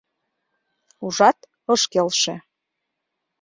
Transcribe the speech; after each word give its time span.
Ужат, 1.05 1.39
ыш 1.73 1.81
келше. 1.91 2.35